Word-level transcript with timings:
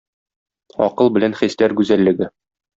Акыл 0.87 1.13
белән 1.19 1.37
хисләр 1.43 1.79
гүзәллеге 1.83 2.35